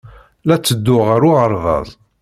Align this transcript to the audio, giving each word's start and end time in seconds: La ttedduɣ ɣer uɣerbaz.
La 0.47 0.55
ttedduɣ 0.57 1.03
ɣer 1.07 1.21
uɣerbaz. 1.29 1.89